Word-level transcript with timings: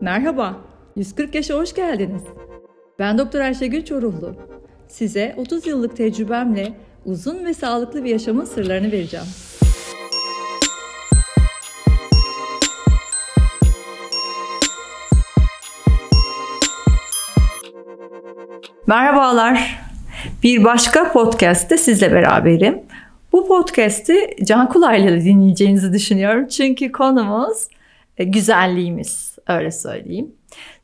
Merhaba, 0.00 0.56
140 0.96 1.34
yaşa 1.34 1.54
hoş 1.54 1.74
geldiniz. 1.74 2.22
Ben 2.98 3.18
Doktor 3.18 3.40
Ayşegül 3.40 3.84
Çoruhlu. 3.84 4.34
Size 4.88 5.34
30 5.36 5.66
yıllık 5.66 5.96
tecrübemle 5.96 6.72
uzun 7.04 7.44
ve 7.44 7.54
sağlıklı 7.54 8.04
bir 8.04 8.10
yaşamın 8.10 8.44
sırlarını 8.44 8.92
vereceğim. 8.92 9.26
Merhabalar. 18.86 19.80
Bir 20.42 20.64
başka 20.64 21.12
podcast'te 21.12 21.78
sizle 21.78 22.12
beraberim. 22.12 22.82
Bu 23.32 23.48
podcast'i 23.48 24.36
Can 24.44 24.68
Kulay'la 24.68 25.20
dinleyeceğinizi 25.20 25.92
düşünüyorum. 25.92 26.48
Çünkü 26.48 26.92
konumuz 26.92 27.68
e, 28.18 28.24
güzelliğimiz 28.24 29.29
öyle 29.58 29.70
söyleyeyim. 29.70 30.34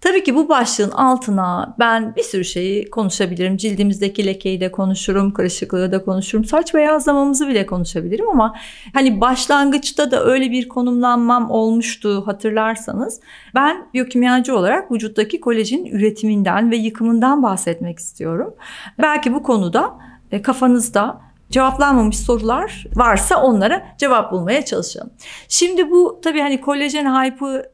Tabii 0.01 0.25
ki 0.25 0.34
bu 0.34 0.48
başlığın 0.48 0.91
altına 0.91 1.74
ben 1.79 2.16
bir 2.16 2.23
sürü 2.23 2.45
şeyi 2.45 2.91
konuşabilirim. 2.91 3.57
Cildimizdeki 3.57 4.27
lekeyi 4.27 4.61
de 4.61 4.73
konuşurum, 4.73 5.33
kırışıklığı 5.33 5.93
da 5.93 6.05
konuşurum. 6.05 6.45
Saç 6.45 6.74
beyazlamamızı 6.74 7.48
bile 7.48 7.66
konuşabilirim 7.66 8.29
ama 8.29 8.55
hani 8.95 9.21
başlangıçta 9.21 10.10
da 10.10 10.24
öyle 10.24 10.51
bir 10.51 10.69
konumlanmam 10.69 11.51
olmuştu 11.51 12.27
hatırlarsanız. 12.27 13.21
Ben 13.55 13.87
biyokimyacı 13.95 14.57
olarak 14.57 14.93
vücuttaki 14.93 15.41
kolajen 15.41 15.85
üretiminden 15.85 16.71
ve 16.71 16.77
yıkımından 16.77 17.43
bahsetmek 17.43 17.98
istiyorum. 17.98 18.55
Belki 18.98 19.35
bu 19.35 19.43
konuda 19.43 19.98
e, 20.33 20.43
kafanızda 20.43 21.26
cevaplanmamış 21.51 22.19
sorular 22.19 22.87
varsa 22.97 23.43
onlara 23.43 23.87
cevap 23.99 24.33
bulmaya 24.33 24.65
çalışalım. 24.65 25.11
Şimdi 25.49 25.91
bu 25.91 26.21
tabii 26.25 26.41
hani 26.41 26.61
kolajen 26.61 27.25
hype'ı 27.25 27.73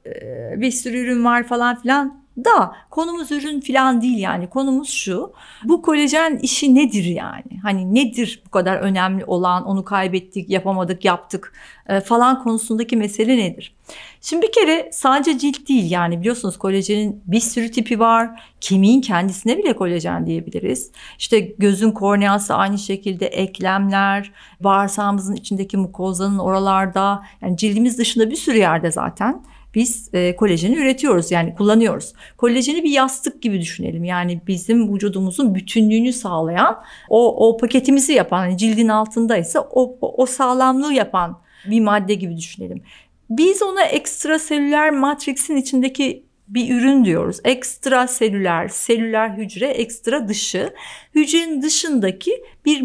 bir 0.60 0.70
sürü 0.70 0.98
ürün 0.98 1.24
var 1.24 1.42
falan 1.42 1.80
filan 1.80 2.21
da 2.36 2.72
konumuz 2.90 3.32
ürün 3.32 3.60
falan 3.60 4.02
değil 4.02 4.18
yani 4.18 4.50
konumuz 4.50 4.90
şu. 4.90 5.32
Bu 5.64 5.82
kolajen 5.82 6.36
işi 6.36 6.74
nedir 6.74 7.04
yani? 7.04 7.60
Hani 7.62 7.94
nedir 7.94 8.42
bu 8.46 8.50
kadar 8.50 8.76
önemli 8.76 9.24
olan 9.24 9.64
onu 9.64 9.84
kaybettik, 9.84 10.50
yapamadık, 10.50 11.04
yaptık 11.04 11.52
e, 11.86 12.00
falan 12.00 12.42
konusundaki 12.42 12.96
mesele 12.96 13.36
nedir? 13.36 13.74
Şimdi 14.20 14.46
bir 14.46 14.52
kere 14.52 14.90
sadece 14.92 15.38
cilt 15.38 15.68
değil 15.68 15.90
yani 15.90 16.20
biliyorsunuz 16.20 16.58
kolajenin 16.58 17.22
bir 17.26 17.40
sürü 17.40 17.70
tipi 17.70 18.00
var. 18.00 18.42
Kemiğin 18.60 19.00
kendisine 19.00 19.58
bile 19.58 19.76
kolajen 19.76 20.26
diyebiliriz. 20.26 20.90
İşte 21.18 21.40
gözün 21.40 21.90
korneası 21.90 22.54
aynı 22.54 22.78
şekilde 22.78 23.26
eklemler, 23.26 24.32
bağırsağımızın 24.60 25.34
içindeki 25.34 25.76
mukozanın 25.76 26.38
oralarda 26.38 27.22
yani 27.42 27.56
cildimiz 27.56 27.98
dışında 27.98 28.30
bir 28.30 28.36
sürü 28.36 28.58
yerde 28.58 28.90
zaten 28.90 29.42
biz 29.74 30.10
e, 30.12 30.36
kolajeni 30.36 30.76
üretiyoruz 30.76 31.30
yani 31.30 31.54
kullanıyoruz. 31.54 32.12
Kolajeni 32.36 32.84
bir 32.84 32.90
yastık 32.90 33.42
gibi 33.42 33.60
düşünelim. 33.60 34.04
Yani 34.04 34.40
bizim 34.46 34.94
vücudumuzun 34.94 35.54
bütünlüğünü 35.54 36.12
sağlayan 36.12 36.82
o, 37.08 37.48
o 37.48 37.56
paketimizi 37.56 38.12
yapan 38.12 38.46
yani 38.46 38.58
cildin 38.58 38.88
altındaysa 38.88 39.60
o, 39.60 39.98
o, 40.00 40.26
sağlamlığı 40.26 40.92
yapan 40.92 41.38
bir 41.66 41.80
madde 41.80 42.14
gibi 42.14 42.36
düşünelim. 42.36 42.82
Biz 43.30 43.62
ona 43.62 43.84
ekstraselüler 43.84 44.90
matriksin 44.90 45.56
içindeki 45.56 46.24
bir 46.54 46.74
ürün 46.74 47.04
diyoruz. 47.04 47.40
Ekstra 47.44 48.06
selüler, 48.06 48.68
selüler 48.68 49.28
hücre, 49.28 49.66
ekstra 49.66 50.28
dışı. 50.28 50.74
Hücrenin 51.14 51.62
dışındaki 51.62 52.44
bir 52.64 52.84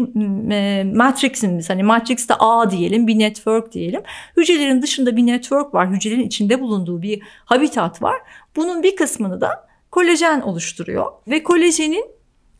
e, 0.52 0.84
matriximiz 0.84 1.70
hani 1.70 1.82
matrixte 1.82 2.34
A 2.38 2.70
diyelim 2.70 3.06
bir 3.06 3.18
network 3.18 3.72
diyelim. 3.72 4.02
Hücrelerin 4.36 4.82
dışında 4.82 5.16
bir 5.16 5.26
network 5.26 5.74
var. 5.74 5.90
Hücrelerin 5.90 6.26
içinde 6.26 6.60
bulunduğu 6.60 7.02
bir 7.02 7.22
habitat 7.44 8.02
var. 8.02 8.16
Bunun 8.56 8.82
bir 8.82 8.96
kısmını 8.96 9.40
da 9.40 9.68
kolajen 9.90 10.40
oluşturuyor. 10.40 11.12
Ve 11.28 11.42
kolajenin 11.42 12.06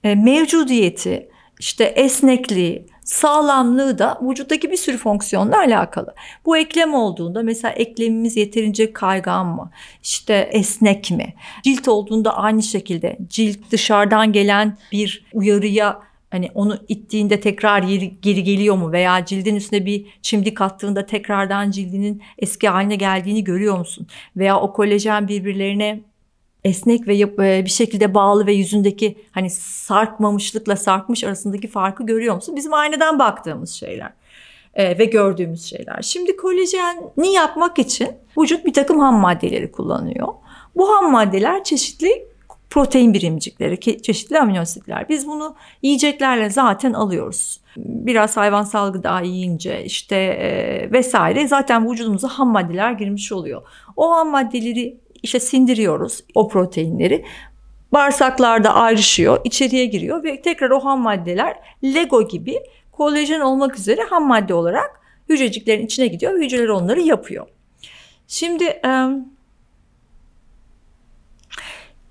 e, 0.04 0.14
mevcudiyeti, 0.14 1.28
işte 1.58 1.84
esnekliği, 1.84 2.86
sağlamlığı 3.04 3.98
da 3.98 4.18
vücuttaki 4.22 4.70
bir 4.70 4.76
sürü 4.76 4.98
fonksiyonla 4.98 5.58
alakalı. 5.58 6.14
Bu 6.46 6.56
eklem 6.56 6.94
olduğunda 6.94 7.42
mesela 7.42 7.74
eklemimiz 7.74 8.36
yeterince 8.36 8.92
kaygan 8.92 9.46
mı? 9.46 9.70
İşte 10.02 10.48
esnek 10.52 11.10
mi? 11.10 11.34
Cilt 11.64 11.88
olduğunda 11.88 12.36
aynı 12.36 12.62
şekilde 12.62 13.18
cilt 13.28 13.58
dışarıdan 13.70 14.32
gelen 14.32 14.78
bir 14.92 15.24
uyarıya 15.32 16.00
hani 16.30 16.50
onu 16.54 16.78
ittiğinde 16.88 17.40
tekrar 17.40 17.82
geri, 17.82 18.20
geri 18.20 18.44
geliyor 18.44 18.76
mu 18.76 18.92
veya 18.92 19.24
cildin 19.24 19.56
üstüne 19.56 19.86
bir 19.86 20.06
çimdik 20.22 20.60
attığında 20.60 21.06
tekrardan 21.06 21.70
cildinin 21.70 22.22
eski 22.38 22.68
haline 22.68 22.96
geldiğini 22.96 23.44
görüyor 23.44 23.78
musun? 23.78 24.06
Veya 24.36 24.60
o 24.60 24.72
kolajen 24.72 25.28
birbirlerine 25.28 26.00
esnek 26.64 27.08
ve 27.08 27.18
e, 27.18 27.64
bir 27.64 27.70
şekilde 27.70 28.14
bağlı 28.14 28.46
ve 28.46 28.52
yüzündeki 28.52 29.18
hani 29.32 29.50
sarkmamışlıkla 29.50 30.76
sarkmış 30.76 31.24
arasındaki 31.24 31.68
farkı 31.68 32.06
görüyor 32.06 32.34
musun? 32.34 32.56
Bizim 32.56 32.74
aynadan 32.74 33.18
baktığımız 33.18 33.70
şeyler 33.70 34.12
e, 34.74 34.98
ve 34.98 35.04
gördüğümüz 35.04 35.64
şeyler. 35.64 36.02
Şimdi 36.02 36.36
kolajeni 36.36 37.32
yapmak 37.32 37.78
için 37.78 38.08
vücut 38.38 38.64
bir 38.64 38.72
takım 38.72 39.00
ham 39.00 39.14
maddeleri 39.14 39.72
kullanıyor. 39.72 40.28
Bu 40.76 40.90
ham 40.90 41.12
maddeler 41.12 41.64
çeşitli 41.64 42.28
protein 42.70 43.14
birimcikleri, 43.14 44.02
çeşitli 44.02 44.38
amino 44.38 44.60
asitler. 44.60 45.08
Biz 45.08 45.26
bunu 45.26 45.54
yiyeceklerle 45.82 46.50
zaten 46.50 46.92
alıyoruz. 46.92 47.60
Biraz 47.76 48.36
hayvansal 48.36 48.92
gıda 48.92 49.20
yiyince 49.20 49.84
işte 49.84 50.16
e, 50.16 50.92
vesaire 50.92 51.48
zaten 51.48 51.90
vücudumuza 51.90 52.28
ham 52.28 52.48
maddeler 52.48 52.92
girmiş 52.92 53.32
oluyor. 53.32 53.62
O 53.96 54.10
ham 54.10 54.30
maddeleri 54.30 54.96
işte 55.22 55.40
sindiriyoruz 55.40 56.24
o 56.34 56.48
proteinleri. 56.48 57.24
Bağırsaklarda 57.92 58.74
ayrışıyor, 58.74 59.40
içeriye 59.44 59.86
giriyor 59.86 60.24
ve 60.24 60.42
tekrar 60.42 60.70
o 60.70 60.84
ham 60.84 61.00
maddeler 61.00 61.56
Lego 61.84 62.28
gibi 62.28 62.60
kolajen 62.92 63.40
olmak 63.40 63.78
üzere 63.78 64.02
ham 64.02 64.28
madde 64.28 64.54
olarak 64.54 65.00
hücreciklerin 65.28 65.86
içine 65.86 66.06
gidiyor 66.06 66.34
ve 66.34 66.44
hücreler 66.44 66.68
onları 66.68 67.00
yapıyor. 67.00 67.46
Şimdi 68.26 68.80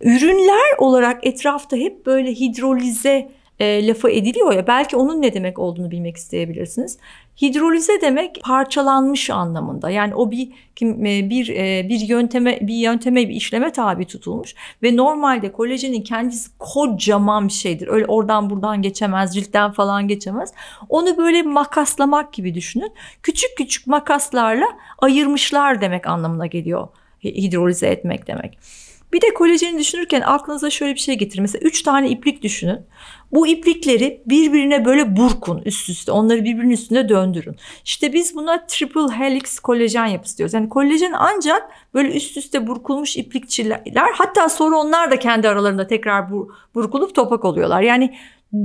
ürünler 0.02 0.78
olarak 0.78 1.28
etrafta 1.28 1.78
hep 1.78 2.06
böyle 2.06 2.32
hidrolize 2.32 3.32
lafı 3.62 4.10
ediliyor 4.10 4.54
ya 4.54 4.68
belki 4.68 4.96
onun 4.96 5.22
ne 5.22 5.34
demek 5.34 5.60
olduğunu 5.60 5.92
bilmek 5.92 6.18
isteyebilirsiniz. 6.18 6.98
Hidrolize 7.42 8.02
demek 8.02 8.42
parçalanmış 8.44 9.30
anlamında. 9.30 9.90
Yani 9.90 10.16
o 10.16 10.32
bir 10.32 10.50
e, 10.82 11.30
bir 11.30 11.50
e, 11.50 11.90
bir 11.90 12.00
yönteme 12.00 12.60
bir 12.62 12.74
yönteme 12.74 13.30
bir 13.30 13.34
işleme 13.34 13.72
tabi 13.72 14.06
tutulmuş 14.06 14.56
ve 14.84 14.98
normalde 14.98 15.52
kolajenin 15.52 16.02
kendisi 16.02 16.58
kocaman 16.60 17.48
bir 17.48 17.54
şeydir. 17.54 17.88
Öyle 17.88 18.06
oradan 18.06 18.50
buradan 18.50 18.82
geçemez, 18.82 19.34
ciltten 19.34 19.72
falan 19.72 20.08
geçemez. 20.08 20.54
Onu 20.90 21.18
böyle 21.18 21.44
makaslamak 21.44 22.34
gibi 22.34 22.54
düşünün. 22.54 22.92
Küçük 23.24 23.58
küçük 23.58 23.88
makaslarla 23.88 24.66
ayırmışlar 25.00 25.82
demek 25.82 26.08
anlamına 26.08 26.46
geliyor. 26.46 26.88
Hidrolize 27.24 27.88
etmek 27.88 28.28
demek. 28.28 28.58
Bir 29.14 29.22
de 29.22 29.34
kolajeni 29.34 29.80
düşünürken 29.80 30.22
aklınıza 30.22 30.70
şöyle 30.70 30.94
bir 30.94 31.00
şey 31.00 31.18
getirin. 31.18 31.42
Mesela 31.42 31.68
üç 31.68 31.82
tane 31.82 32.10
iplik 32.10 32.44
düşünün. 32.44 32.80
Bu 33.32 33.48
iplikleri 33.48 34.24
birbirine 34.26 34.86
böyle 34.86 35.18
burkun 35.18 35.62
üst 35.66 35.90
üste. 35.90 36.12
Onları 36.12 36.44
birbirinin 36.44 36.74
üstünde 36.74 37.10
döndürün. 37.10 37.56
İşte 37.86 38.14
biz 38.14 38.36
buna 38.36 38.66
triple 38.66 39.14
helix 39.14 39.60
kolajen 39.60 40.06
yapısı 40.06 40.38
diyoruz. 40.38 40.54
Yani 40.54 40.70
kolajen 40.70 41.14
ancak 41.18 41.70
böyle 41.94 42.16
üst 42.16 42.38
üste 42.38 42.68
burkulmuş 42.68 43.18
iplikçiler 43.18 44.12
hatta 44.14 44.50
sonra 44.50 44.78
onlar 44.78 45.12
da 45.12 45.20
kendi 45.20 45.50
aralarında 45.50 45.88
tekrar 45.88 46.32
bur, 46.32 46.48
burkulup 46.76 47.16
topak 47.16 47.46
oluyorlar. 47.46 47.82
Yani 47.82 48.16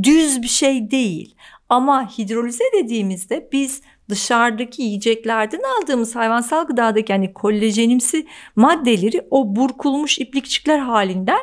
düz 0.03 0.43
bir 0.43 0.49
şey 0.49 0.91
değil. 0.91 1.34
Ama 1.69 2.09
hidrolize 2.19 2.65
dediğimizde 2.75 3.49
biz 3.53 3.83
dışarıdaki 4.09 4.83
yiyeceklerden 4.83 5.61
aldığımız 5.77 6.17
hayvansal 6.17 6.67
gıdadaki 6.67 7.12
yani 7.12 7.32
kolajenimsi 7.32 8.26
maddeleri 8.56 9.26
o 9.31 9.56
burkulmuş 9.56 10.19
iplikçikler 10.19 10.79
halinden 10.79 11.41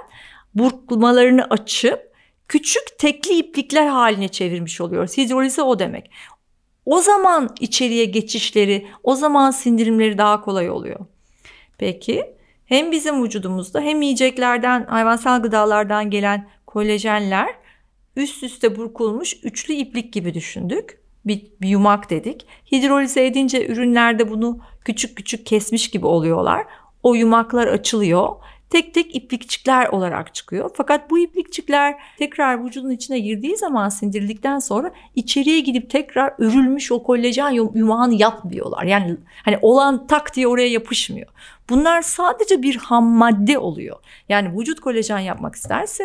burkulmalarını 0.55 1.45
açıp 1.49 2.08
küçük 2.49 2.99
tekli 2.99 3.37
iplikler 3.37 3.87
haline 3.87 4.27
çevirmiş 4.27 4.81
oluyoruz. 4.81 5.17
Hidrolize 5.17 5.61
o 5.61 5.79
demek. 5.79 6.11
O 6.85 7.01
zaman 7.01 7.55
içeriye 7.59 8.05
geçişleri, 8.05 8.87
o 9.03 9.15
zaman 9.15 9.51
sindirimleri 9.51 10.17
daha 10.17 10.41
kolay 10.41 10.69
oluyor. 10.69 10.99
Peki 11.77 12.35
hem 12.65 12.91
bizim 12.91 13.23
vücudumuzda 13.23 13.81
hem 13.81 14.01
yiyeceklerden, 14.01 14.85
hayvansal 14.85 15.41
gıdalardan 15.41 16.09
gelen 16.09 16.49
kolajenler 16.67 17.55
üst 18.15 18.43
üste 18.43 18.75
burkulmuş 18.75 19.35
üçlü 19.43 19.73
iplik 19.73 20.13
gibi 20.13 20.33
düşündük. 20.33 20.99
Bir, 21.25 21.47
bir 21.61 21.69
yumak 21.69 22.09
dedik. 22.09 22.45
Hidrolize 22.71 23.25
edince 23.25 23.67
ürünlerde 23.67 24.31
bunu 24.31 24.59
küçük 24.85 25.17
küçük 25.17 25.45
kesmiş 25.45 25.89
gibi 25.89 26.05
oluyorlar. 26.05 26.65
O 27.03 27.15
yumaklar 27.15 27.67
açılıyor. 27.67 28.29
tek 28.69 28.93
tek 28.93 29.15
iplikçikler 29.15 29.87
olarak 29.87 30.35
çıkıyor. 30.35 30.71
Fakat 30.73 31.09
bu 31.09 31.19
iplikçikler 31.19 31.95
tekrar 32.17 32.65
vücudun 32.65 32.89
içine 32.89 33.19
girdiği 33.19 33.57
zaman 33.57 33.89
sindirildikten 33.89 34.59
sonra 34.59 34.91
içeriye 35.15 35.59
gidip 35.59 35.89
tekrar 35.89 36.33
örülmüş 36.37 36.91
o 36.91 37.03
kolajen 37.03 37.49
yumağını 37.49 38.13
yapmıyorlar. 38.13 38.83
Yani 38.83 39.17
hani 39.45 39.59
olan 39.61 40.07
tak 40.07 40.35
diye 40.35 40.47
oraya 40.47 40.67
yapışmıyor. 40.67 41.27
Bunlar 41.69 42.01
sadece 42.01 42.61
bir 42.61 42.75
ham 42.75 43.05
madde 43.05 43.57
oluyor. 43.57 43.97
Yani 44.29 44.59
vücut 44.59 44.79
kolajen 44.79 45.19
yapmak 45.19 45.55
isterse 45.55 46.03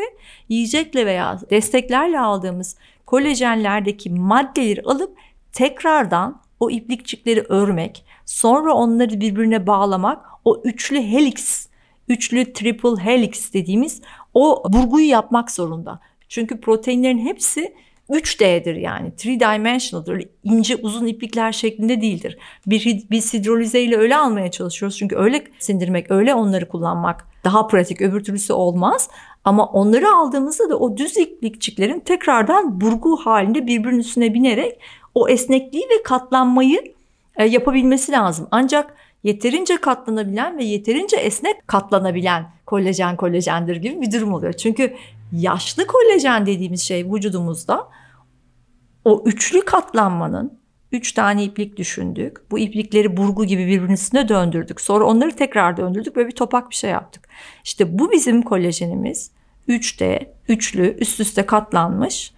yiyecekle 0.48 1.06
veya 1.06 1.38
desteklerle 1.50 2.20
aldığımız 2.20 2.76
kolajenlerdeki 3.06 4.10
maddeleri 4.10 4.82
alıp 4.82 5.16
tekrardan 5.52 6.40
o 6.60 6.70
iplikçikleri 6.70 7.40
örmek, 7.48 8.04
sonra 8.26 8.74
onları 8.74 9.20
birbirine 9.20 9.66
bağlamak, 9.66 10.24
o 10.44 10.62
üçlü 10.64 11.02
helix, 11.02 11.68
üçlü 12.08 12.52
triple 12.52 13.02
helix 13.02 13.52
dediğimiz 13.52 14.00
o 14.34 14.64
burguyu 14.68 15.08
yapmak 15.08 15.50
zorunda. 15.50 16.00
Çünkü 16.28 16.60
proteinlerin 16.60 17.18
hepsi 17.18 17.74
3D'dir 18.10 18.74
yani. 18.74 19.16
Three 19.16 19.40
dimensional'dır. 19.40 20.28
ince 20.44 20.76
uzun 20.76 21.06
iplikler 21.06 21.52
şeklinde 21.52 22.00
değildir. 22.00 22.38
Bir, 22.66 23.02
biz 23.10 23.34
hidrolize 23.34 23.80
ile 23.80 23.96
öyle 23.96 24.16
almaya 24.16 24.50
çalışıyoruz. 24.50 24.98
Çünkü 24.98 25.16
öyle 25.16 25.44
sindirmek, 25.58 26.10
öyle 26.10 26.34
onları 26.34 26.68
kullanmak 26.68 27.26
daha 27.44 27.66
pratik. 27.66 28.00
Öbür 28.00 28.24
türlüsü 28.24 28.52
olmaz. 28.52 29.08
Ama 29.44 29.66
onları 29.66 30.08
aldığımızda 30.08 30.70
da 30.70 30.78
o 30.78 30.96
düz 30.96 31.16
iplikçiklerin 31.16 32.00
tekrardan 32.00 32.80
burgu 32.80 33.16
halinde 33.16 33.66
birbirinin 33.66 34.00
üstüne 34.00 34.34
binerek 34.34 34.80
o 35.14 35.28
esnekliği 35.28 35.84
ve 35.84 36.02
katlanmayı 36.02 36.93
yapabilmesi 37.42 38.12
lazım. 38.12 38.48
Ancak 38.50 38.94
yeterince 39.24 39.76
katlanabilen 39.76 40.58
ve 40.58 40.64
yeterince 40.64 41.16
esnek 41.16 41.68
katlanabilen 41.68 42.52
kolajen 42.66 43.16
kolajendir 43.16 43.76
gibi 43.76 44.00
bir 44.00 44.12
durum 44.12 44.32
oluyor. 44.34 44.52
Çünkü 44.52 44.94
yaşlı 45.32 45.86
kolajen 45.86 46.46
dediğimiz 46.46 46.82
şey 46.82 47.12
vücudumuzda 47.12 47.88
o 49.04 49.22
üçlü 49.26 49.64
katlanmanın 49.64 50.58
üç 50.92 51.12
tane 51.12 51.44
iplik 51.44 51.76
düşündük. 51.76 52.50
Bu 52.50 52.58
iplikleri 52.58 53.16
burgu 53.16 53.44
gibi 53.44 53.66
birbirinin 53.66 53.92
üstüne 53.92 54.28
döndürdük. 54.28 54.80
Sonra 54.80 55.04
onları 55.04 55.36
tekrar 55.36 55.76
döndürdük 55.76 56.16
ve 56.16 56.26
bir 56.26 56.32
topak 56.32 56.70
bir 56.70 56.74
şey 56.74 56.90
yaptık. 56.90 57.28
İşte 57.64 57.98
bu 57.98 58.12
bizim 58.12 58.42
kolajenimiz. 58.42 59.30
3D, 59.68 60.26
üçlü, 60.48 60.96
üst 60.98 61.20
üste 61.20 61.46
katlanmış 61.46 62.32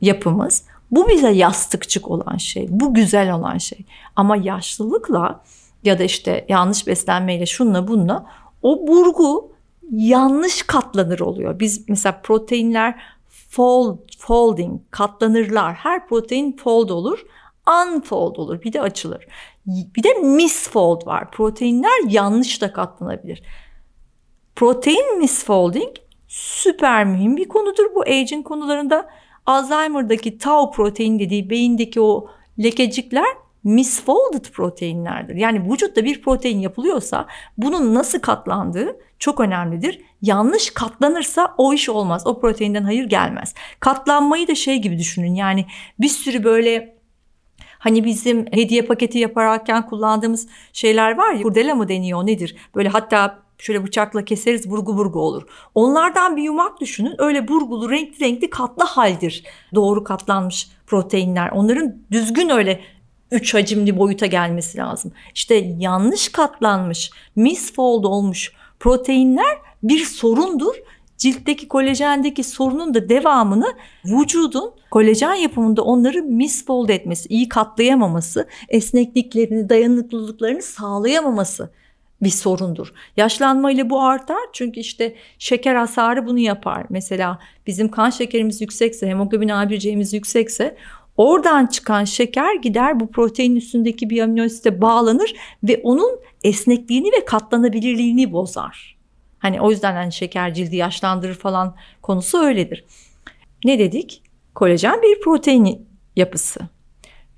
yapımız. 0.00 0.64
Bu 0.92 1.08
bize 1.08 1.30
yastıkçık 1.30 2.10
olan 2.10 2.36
şey. 2.36 2.66
Bu 2.70 2.94
güzel 2.94 3.34
olan 3.34 3.58
şey. 3.58 3.84
Ama 4.16 4.36
yaşlılıkla 4.36 5.40
ya 5.84 5.98
da 5.98 6.02
işte 6.04 6.46
yanlış 6.48 6.86
beslenmeyle 6.86 7.46
şunla 7.46 7.88
bunla 7.88 8.26
o 8.62 8.86
burgu 8.86 9.52
yanlış 9.90 10.62
katlanır 10.62 11.20
oluyor. 11.20 11.60
Biz 11.60 11.88
mesela 11.88 12.20
proteinler 12.22 13.02
fold, 13.28 13.98
folding 14.18 14.80
katlanırlar. 14.90 15.74
Her 15.74 16.08
protein 16.08 16.56
fold 16.56 16.88
olur, 16.88 17.26
unfold 17.68 18.36
olur. 18.36 18.62
Bir 18.62 18.72
de 18.72 18.80
açılır. 18.80 19.26
Bir 19.66 20.02
de 20.02 20.14
misfold 20.14 21.06
var. 21.06 21.30
Proteinler 21.30 22.08
yanlış 22.08 22.62
da 22.62 22.72
katlanabilir. 22.72 23.42
Protein 24.56 25.18
misfolding 25.18 25.96
süper 26.28 27.04
mühim 27.04 27.36
bir 27.36 27.48
konudur. 27.48 27.94
Bu 27.94 28.02
aging 28.02 28.46
konularında 28.46 29.08
Alzheimer'daki 29.46 30.38
tau 30.38 30.70
protein 30.70 31.18
dediği 31.18 31.50
beyindeki 31.50 32.00
o 32.00 32.28
lekecikler 32.62 33.24
misfolded 33.64 34.44
proteinlerdir. 34.52 35.34
Yani 35.34 35.72
vücutta 35.72 36.04
bir 36.04 36.22
protein 36.22 36.58
yapılıyorsa 36.58 37.26
bunun 37.58 37.94
nasıl 37.94 38.18
katlandığı 38.20 38.96
çok 39.18 39.40
önemlidir. 39.40 40.00
Yanlış 40.22 40.70
katlanırsa 40.70 41.54
o 41.58 41.72
iş 41.72 41.88
olmaz. 41.88 42.26
O 42.26 42.40
proteinden 42.40 42.82
hayır 42.82 43.04
gelmez. 43.04 43.54
Katlanmayı 43.80 44.48
da 44.48 44.54
şey 44.54 44.78
gibi 44.78 44.98
düşünün. 44.98 45.34
Yani 45.34 45.66
bir 46.00 46.08
sürü 46.08 46.44
böyle 46.44 47.02
Hani 47.78 48.04
bizim 48.04 48.46
hediye 48.52 48.82
paketi 48.82 49.18
yaparken 49.18 49.86
kullandığımız 49.86 50.48
şeyler 50.72 51.16
var 51.16 51.32
ya 51.32 51.42
kurdela 51.42 51.74
mı 51.74 51.88
deniyor 51.88 52.26
nedir? 52.26 52.56
Böyle 52.74 52.88
hatta 52.88 53.38
şöyle 53.62 53.84
bıçakla 53.84 54.24
keseriz 54.24 54.70
burgu 54.70 54.96
burgu 54.96 55.20
olur. 55.20 55.42
Onlardan 55.74 56.36
bir 56.36 56.42
yumak 56.42 56.80
düşünün 56.80 57.14
öyle 57.18 57.48
burgulu 57.48 57.90
renkli 57.90 58.24
renkli 58.24 58.50
katlı 58.50 58.84
haldir 58.84 59.44
doğru 59.74 60.04
katlanmış 60.04 60.68
proteinler. 60.86 61.50
Onların 61.50 61.96
düzgün 62.10 62.48
öyle 62.48 62.80
üç 63.30 63.54
hacimli 63.54 63.98
boyuta 63.98 64.26
gelmesi 64.26 64.78
lazım. 64.78 65.12
İşte 65.34 65.54
yanlış 65.78 66.28
katlanmış, 66.28 67.10
misfold 67.36 68.04
olmuş 68.04 68.52
proteinler 68.80 69.58
bir 69.82 70.04
sorundur. 70.04 70.74
Ciltteki 71.18 71.68
kolajendeki 71.68 72.44
sorunun 72.44 72.94
da 72.94 73.08
devamını 73.08 73.66
vücudun 74.04 74.72
kolajen 74.90 75.34
yapımında 75.34 75.82
onları 75.82 76.22
misfold 76.22 76.88
etmesi, 76.88 77.28
iyi 77.28 77.48
katlayamaması, 77.48 78.48
esnekliklerini, 78.68 79.68
dayanıklılıklarını 79.68 80.62
sağlayamaması 80.62 81.70
bir 82.22 82.30
sorundur. 82.30 82.92
Yaşlanma 83.16 83.70
ile 83.70 83.90
bu 83.90 84.02
artar 84.02 84.42
çünkü 84.52 84.80
işte 84.80 85.14
şeker 85.38 85.74
hasarı 85.74 86.26
bunu 86.26 86.38
yapar. 86.38 86.86
Mesela 86.90 87.38
bizim 87.66 87.88
kan 87.88 88.10
şekerimiz 88.10 88.60
yüksekse, 88.60 89.08
hemoglobin 89.08 89.48
A1C'miz 89.48 90.14
yüksekse 90.14 90.76
Oradan 91.16 91.66
çıkan 91.66 92.04
şeker 92.04 92.54
gider 92.54 93.00
bu 93.00 93.10
protein 93.10 93.56
üstündeki 93.56 94.10
bir 94.10 94.22
amino 94.22 94.44
asite 94.44 94.80
bağlanır 94.80 95.34
ve 95.64 95.80
onun 95.82 96.20
esnekliğini 96.44 97.06
ve 97.06 97.24
katlanabilirliğini 97.24 98.32
bozar. 98.32 98.96
Hani 99.38 99.60
o 99.60 99.70
yüzden 99.70 99.94
hani 99.94 100.12
şeker 100.12 100.54
cildi 100.54 100.76
yaşlandırır 100.76 101.34
falan 101.34 101.76
konusu 102.02 102.38
öyledir. 102.38 102.84
Ne 103.64 103.78
dedik? 103.78 104.22
Kolajen 104.54 105.02
bir 105.02 105.20
protein 105.20 105.86
yapısı. 106.16 106.60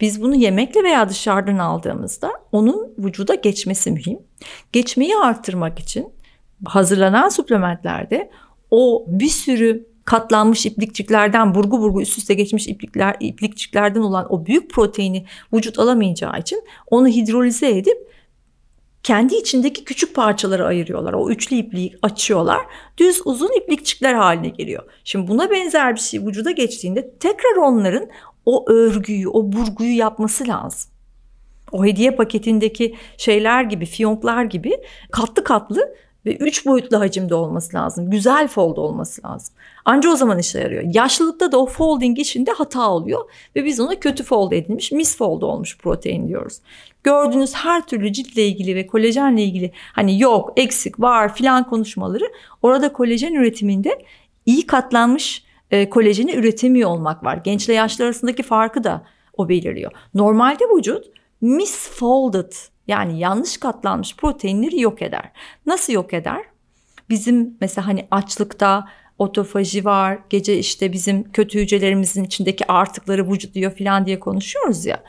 Biz 0.00 0.23
bunu 0.23 0.35
yemekle 0.35 0.82
veya 0.82 1.08
dışarıdan 1.08 1.58
aldığımızda 1.58 2.32
onun 2.52 2.94
vücuda 2.99 3.35
geçmesi 3.35 3.91
mühim. 3.91 4.19
Geçmeyi 4.73 5.17
arttırmak 5.17 5.79
için 5.79 6.12
hazırlanan 6.64 7.29
suplementlerde 7.29 8.31
o 8.70 9.05
bir 9.08 9.29
sürü 9.29 9.87
katlanmış 10.05 10.67
iplikçiklerden 10.67 11.55
burgu 11.55 11.81
burgu 11.81 12.02
üst 12.02 12.19
üste 12.19 12.35
geçmiş 12.35 12.69
iplikler 12.69 13.17
iplikçiklerden 13.20 14.00
olan 14.00 14.32
o 14.32 14.46
büyük 14.46 14.70
proteini 14.70 15.26
vücut 15.52 15.79
alamayacağı 15.79 16.38
için 16.38 16.64
onu 16.91 17.08
hidrolize 17.08 17.79
edip 17.79 18.14
kendi 19.05 19.35
içindeki 19.35 19.85
küçük 19.85 20.15
parçaları 20.15 20.67
ayırıyorlar. 20.67 21.12
O 21.12 21.31
üçlü 21.31 21.56
ipliği 21.56 21.97
açıyorlar. 22.03 22.61
Düz 22.99 23.21
uzun 23.25 23.51
iplikçikler 23.62 24.15
haline 24.15 24.49
geliyor. 24.49 24.83
Şimdi 25.05 25.29
buna 25.29 25.51
benzer 25.51 25.95
bir 25.95 26.01
şey 26.01 26.27
vücuda 26.27 26.51
geçtiğinde 26.51 27.11
tekrar 27.21 27.56
onların 27.56 28.09
o 28.47 28.71
örgüyü, 28.71 29.29
o 29.29 29.53
burguyu 29.53 29.97
yapması 29.97 30.49
lazım. 30.49 30.91
O 31.73 31.85
hediye 31.85 32.11
paketindeki 32.11 32.95
şeyler 33.17 33.65
gibi, 33.65 33.87
fiyonklar 33.87 34.45
gibi 34.45 34.73
katlı 35.11 35.44
katlı 35.44 35.94
ve 36.27 36.37
üç 36.37 36.67
boyutlu 36.67 37.01
hacimde 37.01 37.35
olması 37.35 37.77
lazım. 37.77 38.11
Güzel 38.11 38.49
fold 38.49 38.77
olması 38.77 39.23
lazım. 39.27 39.55
Anca 39.85 40.11
o 40.11 40.17
zaman 40.17 40.39
işe 40.39 40.59
yarıyor. 40.59 40.83
Yaşlılıkta 40.95 41.53
da 41.53 41.59
o 41.59 41.67
folding 41.67 42.19
işinde 42.19 42.51
hata 42.51 42.91
oluyor 42.91 43.31
ve 43.57 43.65
biz 43.65 43.81
ona 43.81 44.01
kötü 44.01 44.25
fold 44.25 44.53
edilmiş, 44.53 44.93
misfold 44.93 45.43
olmuş 45.43 45.79
protein 45.79 46.29
diyoruz. 46.29 46.61
Gördüğünüz 47.05 47.55
her 47.55 47.87
türlü 47.87 48.13
ciltle 48.13 48.47
ilgili 48.47 48.77
ve 48.77 48.87
kolajenle 48.87 49.43
ilgili 49.43 49.73
hani 49.93 50.21
yok, 50.21 50.53
eksik, 50.57 51.01
var 51.01 51.35
filan 51.35 51.65
konuşmaları 51.65 52.25
orada 52.63 52.93
kolajen 52.93 53.35
üretiminde 53.35 54.03
iyi 54.47 54.67
katlanmış 54.67 55.45
e, 55.71 55.91
kolajeni 55.91 56.35
üretemiyor 56.35 56.91
olmak 56.91 57.25
var. 57.25 57.37
Gençle 57.37 57.73
yaşlı 57.73 58.05
arasındaki 58.05 58.43
farkı 58.43 58.85
da 58.85 59.07
o 59.37 59.49
belirliyor. 59.49 59.93
Normalde 60.15 60.65
vücut 60.65 61.07
misfolded 61.41 62.53
yani 62.88 63.19
yanlış 63.19 63.56
katlanmış 63.56 64.17
proteinleri 64.17 64.81
yok 64.81 65.03
eder. 65.03 65.31
Nasıl 65.67 65.93
yok 65.93 66.14
eder? 66.14 66.43
Bizim 67.10 67.56
mesela 67.60 67.86
hani 67.86 68.06
açlıkta 68.10 68.88
otofaji 69.19 69.84
var. 69.84 70.19
Gece 70.31 70.58
işte 70.58 70.93
bizim 70.93 71.32
kötü 71.32 71.60
hücrelerimizin 71.60 72.24
içindeki 72.24 72.72
artıkları 72.72 73.31
vücutluyor 73.31 73.79
falan 73.79 74.06
diye 74.06 74.20
konuşuyoruz 74.20 74.86
ya 74.86 75.03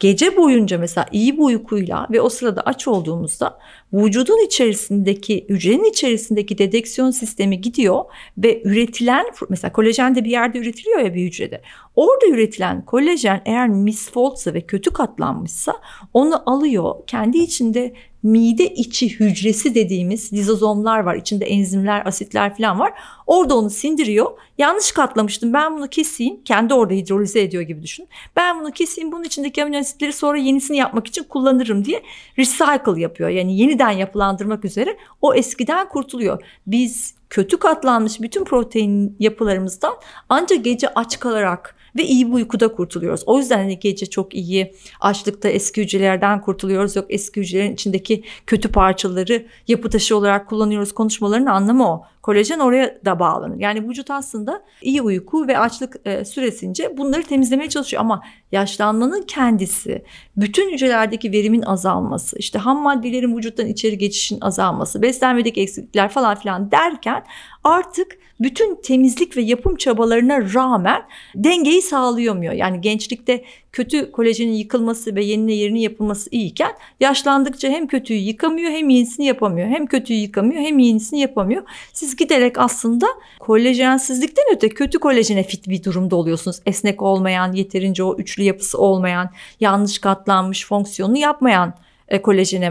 gece 0.00 0.36
boyunca 0.36 0.78
mesela 0.78 1.06
iyi 1.12 1.36
bir 1.36 1.42
uykuyla 1.42 2.06
ve 2.10 2.20
o 2.20 2.28
sırada 2.28 2.60
aç 2.60 2.88
olduğumuzda 2.88 3.58
vücudun 3.92 4.46
içerisindeki 4.46 5.46
hücrenin 5.48 5.90
içerisindeki 5.90 6.58
dedeksiyon 6.58 7.10
sistemi 7.10 7.60
gidiyor 7.60 8.04
ve 8.38 8.62
üretilen 8.64 9.26
mesela 9.48 9.72
kolajen 9.72 10.14
de 10.14 10.24
bir 10.24 10.30
yerde 10.30 10.58
üretiliyor 10.58 11.00
ya 11.00 11.14
bir 11.14 11.22
hücrede. 11.22 11.62
Orada 11.96 12.26
üretilen 12.26 12.84
kolajen 12.84 13.42
eğer 13.44 13.68
misfoldsa 13.68 14.54
ve 14.54 14.60
kötü 14.60 14.90
katlanmışsa 14.90 15.74
onu 16.14 16.50
alıyor 16.50 16.94
kendi 17.06 17.38
içinde 17.38 17.94
mide 18.24 18.74
içi 18.74 19.20
hücresi 19.20 19.74
dediğimiz 19.74 20.32
lizozomlar 20.32 21.00
var. 21.00 21.14
İçinde 21.14 21.44
enzimler, 21.44 22.06
asitler 22.06 22.56
falan 22.56 22.80
var. 22.80 22.92
Orada 23.26 23.56
onu 23.58 23.70
sindiriyor. 23.70 24.30
Yanlış 24.58 24.92
katlamıştım. 24.92 25.52
Ben 25.52 25.76
bunu 25.76 25.88
keseyim. 25.88 26.44
Kendi 26.44 26.74
orada 26.74 26.94
hidrolize 26.94 27.42
ediyor 27.42 27.62
gibi 27.62 27.82
düşün. 27.82 28.08
Ben 28.36 28.60
bunu 28.60 28.70
keseyim. 28.70 29.12
Bunun 29.12 29.24
içindeki 29.24 29.62
amino 29.62 29.78
asitleri 29.78 30.12
sonra 30.12 30.38
yenisini 30.38 30.76
yapmak 30.76 31.06
için 31.06 31.24
kullanırım 31.24 31.84
diye 31.84 32.02
recycle 32.38 33.00
yapıyor. 33.00 33.28
Yani 33.28 33.58
yeniden 33.58 33.90
yapılandırmak 33.90 34.64
üzere 34.64 34.96
o 35.22 35.34
eskiden 35.34 35.88
kurtuluyor. 35.88 36.42
Biz 36.66 37.14
kötü 37.30 37.56
katlanmış 37.56 38.20
bütün 38.20 38.44
protein 38.44 39.16
yapılarımızdan 39.18 39.94
ancak 40.28 40.64
gece 40.64 40.88
aç 40.88 41.20
kalarak 41.20 41.76
ve 41.96 42.04
iyi 42.04 42.28
bir 42.28 42.32
uykuda 42.32 42.72
kurtuluyoruz. 42.72 43.22
O 43.26 43.38
yüzden 43.38 43.58
hani 43.58 43.78
gece 43.78 44.06
çok 44.06 44.34
iyi 44.34 44.74
açlıkta 45.00 45.48
eski 45.48 45.82
hücrelerden 45.82 46.40
kurtuluyoruz. 46.40 46.96
Yok 46.96 47.06
eski 47.08 47.40
hücrelerin 47.40 47.74
içindeki 47.74 48.24
kötü 48.46 48.72
parçaları 48.72 49.46
yapı 49.68 49.90
taşı 49.90 50.16
olarak 50.16 50.48
kullanıyoruz. 50.48 50.92
Konuşmaların 50.92 51.46
anlamı 51.46 51.88
o. 51.88 52.04
Kolajen 52.24 52.58
oraya 52.58 52.98
da 53.04 53.18
bağlanır. 53.18 53.58
Yani 53.58 53.88
vücut 53.88 54.10
aslında 54.10 54.62
iyi 54.82 55.02
uyku 55.02 55.48
ve 55.48 55.58
açlık 55.58 55.96
e, 56.04 56.24
süresince 56.24 56.96
bunları 56.96 57.22
temizlemeye 57.22 57.68
çalışıyor 57.68 58.00
ama 58.00 58.22
yaşlanmanın 58.52 59.22
kendisi, 59.22 60.04
bütün 60.36 60.72
hücrelerdeki 60.72 61.32
verimin 61.32 61.62
azalması, 61.62 62.38
işte 62.38 62.58
ham 62.58 62.82
maddelerin 62.82 63.36
vücuttan 63.36 63.66
içeri 63.66 63.98
geçişin 63.98 64.40
azalması, 64.40 65.02
beslenmedeki 65.02 65.60
eksiklikler 65.60 66.08
falan 66.08 66.34
filan 66.34 66.70
derken 66.70 67.24
artık 67.64 68.18
bütün 68.40 68.82
temizlik 68.82 69.36
ve 69.36 69.42
yapım 69.42 69.76
çabalarına 69.76 70.54
rağmen 70.54 71.02
dengeyi 71.34 71.82
sağlayamıyor. 71.82 72.52
Yani 72.52 72.80
gençlikte 72.80 73.44
kötü 73.74 74.12
kolajenin 74.12 74.52
yıkılması 74.52 75.14
ve 75.14 75.24
yenine 75.24 75.52
yerini 75.52 75.82
yapılması 75.82 76.30
iyiyken 76.30 76.72
yaşlandıkça 77.00 77.68
hem 77.68 77.86
kötüyü 77.86 78.20
yıkamıyor 78.20 78.70
hem 78.70 78.88
yenisini 78.88 79.26
yapamıyor. 79.26 79.68
Hem 79.68 79.86
kötüyü 79.86 80.18
yıkamıyor 80.18 80.62
hem 80.62 80.78
yenisini 80.78 81.20
yapamıyor. 81.20 81.62
Siz 81.92 82.16
giderek 82.16 82.58
aslında 82.58 83.06
kolajensizlikten 83.40 84.44
öte 84.52 84.68
kötü 84.68 84.98
kolajene 84.98 85.42
fit 85.42 85.68
bir 85.68 85.84
durumda 85.84 86.16
oluyorsunuz. 86.16 86.60
Esnek 86.66 87.02
olmayan, 87.02 87.52
yeterince 87.52 88.02
o 88.02 88.16
üçlü 88.16 88.42
yapısı 88.42 88.78
olmayan, 88.78 89.30
yanlış 89.60 89.98
katlanmış 89.98 90.66
fonksiyonunu 90.66 91.18
yapmayan 91.18 91.74
e, 92.08 92.22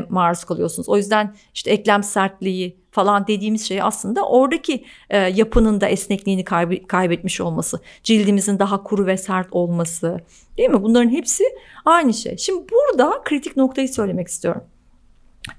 maruz 0.09 0.43
kalıyorsunuz. 0.43 0.89
O 0.89 0.97
yüzden 0.97 1.35
işte 1.53 1.71
eklem 1.71 2.03
sertliği 2.03 2.77
falan 2.91 3.27
dediğimiz 3.27 3.67
şey 3.67 3.81
aslında 3.81 4.27
oradaki 4.27 4.85
e, 5.09 5.17
yapının 5.17 5.81
da 5.81 5.87
esnekliğini 5.87 6.43
kayb- 6.43 6.87
kaybetmiş 6.87 7.41
olması, 7.41 7.79
cildimizin 8.03 8.59
daha 8.59 8.83
kuru 8.83 9.05
ve 9.05 9.17
sert 9.17 9.47
olması, 9.51 10.19
değil 10.57 10.69
mi? 10.69 10.83
Bunların 10.83 11.09
hepsi 11.09 11.43
aynı 11.85 12.13
şey. 12.13 12.37
Şimdi 12.37 12.65
burada 12.71 13.21
kritik 13.23 13.57
noktayı 13.57 13.89
söylemek 13.89 14.27
istiyorum. 14.27 14.63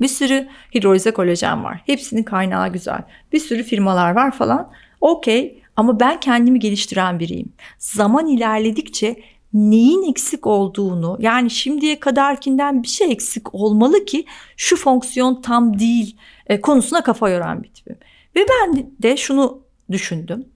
Bir 0.01 0.09
sürü 0.09 0.49
hidrolize 0.75 1.11
kolajen 1.11 1.65
var. 1.65 1.83
Hepsinin 1.87 2.23
kaynağı 2.23 2.73
güzel. 2.73 3.03
Bir 3.33 3.39
sürü 3.39 3.63
firmalar 3.63 4.15
var 4.15 4.31
falan. 4.31 4.71
Okey 5.01 5.63
ama 5.77 6.01
ben 6.01 6.21
kendimi 6.21 6.59
geliştiren 6.59 7.21
biriyim. 7.21 7.53
Zaman 7.79 8.27
ilerledikçe 8.27 9.17
neyin 9.55 10.11
eksik 10.11 10.47
olduğunu 10.47 11.17
yani 11.21 11.51
şimdiye 11.51 12.01
kadarkinden 12.01 12.83
bir 12.83 12.89
şey 12.89 13.13
eksik 13.13 13.55
olmalı 13.55 14.05
ki 14.05 14.25
şu 14.57 14.77
fonksiyon 14.77 15.43
tam 15.43 15.79
değil 15.79 16.17
e, 16.47 16.61
konusuna 16.61 17.03
kafa 17.03 17.31
yoran 17.31 17.63
bir 17.63 17.69
tipim. 17.69 17.97
Ve 18.37 18.47
ben 18.51 18.93
de 19.03 19.17
şunu 19.17 19.63
düşündüm. 19.91 20.49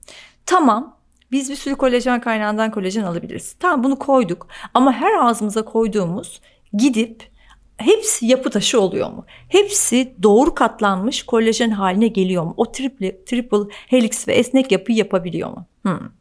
Tamam 0.45 0.95
biz 1.31 1.49
bir 1.49 1.55
sürü 1.55 1.75
kolajen 1.75 2.21
kaynağından 2.21 2.71
kolajen 2.71 3.03
alabiliriz. 3.03 3.55
Tamam 3.59 3.83
bunu 3.83 3.99
koyduk 3.99 4.47
ama 4.73 4.93
her 4.93 5.13
ağzımıza 5.13 5.65
koyduğumuz 5.65 6.41
gidip 6.73 7.29
hepsi 7.77 8.25
yapı 8.25 8.49
taşı 8.49 8.81
oluyor 8.81 9.11
mu? 9.11 9.25
Hepsi 9.47 10.13
doğru 10.23 10.55
katlanmış 10.55 11.23
kolajen 11.23 11.69
haline 11.71 12.07
geliyor 12.07 12.43
mu? 12.43 12.53
O 12.57 12.71
triple, 12.71 13.25
triple 13.25 13.73
helix 13.87 14.27
ve 14.27 14.33
esnek 14.33 14.71
yapıyı 14.71 14.97
yapabiliyor 14.97 15.49
mu? 15.49 15.65
Hmm. 15.81 16.18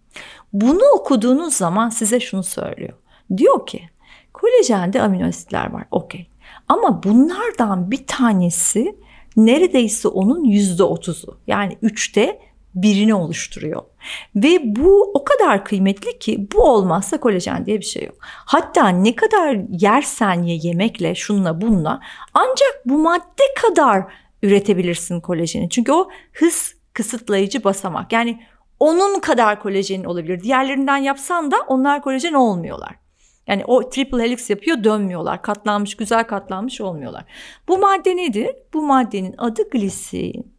Bunu 0.52 0.82
okuduğunuz 0.94 1.54
zaman 1.54 1.88
size 1.88 2.20
şunu 2.20 2.42
söylüyor. 2.42 2.92
Diyor 3.36 3.66
ki 3.66 3.88
kolajende 4.32 5.02
amino 5.02 5.28
asitler 5.28 5.72
var 5.72 5.84
okey. 5.90 6.26
Ama 6.68 7.02
bunlardan 7.02 7.90
bir 7.90 8.06
tanesi 8.06 8.96
neredeyse 9.36 10.08
onun 10.08 10.44
yüzde 10.44 10.82
otuzu 10.82 11.38
yani 11.46 11.78
üçte 11.82 12.40
birini 12.74 13.14
oluşturuyor. 13.14 13.82
Ve 14.36 14.76
bu 14.76 15.12
o 15.14 15.24
kadar 15.24 15.64
kıymetli 15.64 16.18
ki 16.18 16.48
bu 16.54 16.62
olmazsa 16.62 17.20
kolajen 17.20 17.66
diye 17.66 17.78
bir 17.78 17.84
şey 17.84 18.04
yok. 18.04 18.16
Hatta 18.22 18.88
ne 18.88 19.16
kadar 19.16 19.58
yersen 19.68 20.42
ye 20.42 20.58
yemekle 20.62 21.14
şunla 21.14 21.60
bunla 21.60 22.00
ancak 22.34 22.82
bu 22.84 22.98
madde 22.98 23.42
kadar 23.62 24.04
üretebilirsin 24.42 25.20
kolajeni. 25.20 25.68
Çünkü 25.70 25.92
o 25.92 26.08
hız 26.32 26.74
kısıtlayıcı 26.92 27.64
basamak. 27.64 28.12
Yani 28.12 28.40
onun 28.80 29.20
kadar 29.20 29.60
kolajenin 29.60 30.04
olabilir. 30.04 30.42
Diğerlerinden 30.42 30.96
yapsan 30.96 31.50
da 31.50 31.56
onlar 31.68 32.02
kolajen 32.02 32.32
olmuyorlar. 32.32 32.94
Yani 33.46 33.64
o 33.64 33.90
triple 33.90 34.22
helix 34.22 34.50
yapıyor 34.50 34.84
dönmüyorlar. 34.84 35.42
Katlanmış 35.42 35.96
güzel 35.96 36.24
katlanmış 36.24 36.80
olmuyorlar. 36.80 37.24
Bu 37.68 37.78
madde 37.78 38.16
nedir? 38.16 38.50
Bu 38.74 38.82
maddenin 38.82 39.34
adı 39.38 39.70
glisin. 39.70 40.54